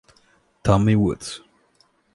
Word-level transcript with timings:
Tommy 0.63 0.95
Woods 0.97 1.45